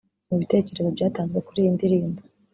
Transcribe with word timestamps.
Mu 0.29 0.35
bitekerezo 0.41 0.89
byatanzwe 0.97 1.39
kuri 1.47 1.59
iyi 1.61 1.75
ndirimbo 1.75 2.21